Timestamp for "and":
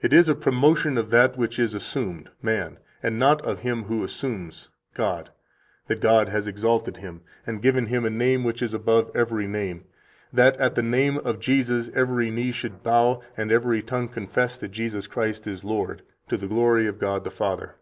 3.02-3.18, 7.46-7.62, 13.38-13.50